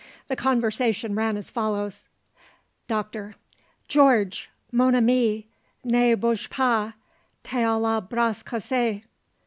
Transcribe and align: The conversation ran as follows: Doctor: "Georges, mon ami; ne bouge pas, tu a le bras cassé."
The 0.29 0.35
conversation 0.35 1.13
ran 1.13 1.37
as 1.37 1.51
follows: 1.51 2.07
Doctor: 2.87 3.35
"Georges, 3.87 4.47
mon 4.71 4.95
ami; 4.95 5.45
ne 5.83 6.15
bouge 6.15 6.49
pas, 6.49 6.93
tu 7.43 7.57
a 7.59 7.77
le 7.77 8.01
bras 8.01 8.41
cassé." 8.41 9.03